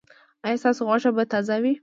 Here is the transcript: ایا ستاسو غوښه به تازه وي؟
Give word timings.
ایا 0.45 0.59
ستاسو 0.61 0.81
غوښه 0.87 1.11
به 1.15 1.23
تازه 1.31 1.55
وي؟ 1.63 1.73